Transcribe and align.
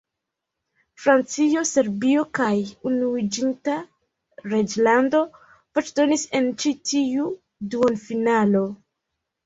Francio, 1.01 1.63
Serbio 1.71 2.23
kaj 2.39 2.49
Unuiĝinta 2.93 3.77
Reĝlando 4.55 5.23
voĉdonis 5.53 6.29
en 6.43 6.53
ĉi 6.65 6.77
tiu 6.95 7.33
duonfinalo. 7.73 8.69